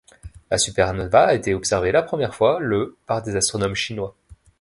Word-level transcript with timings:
La 0.49 0.57
supernova 0.57 1.25
a 1.27 1.35
été 1.35 1.53
observée 1.53 1.91
la 1.91 2.01
première 2.01 2.33
fois 2.33 2.57
le 2.59 2.97
par 3.05 3.21
des 3.21 3.35
astronomes 3.35 3.75
chinois. 3.75 4.15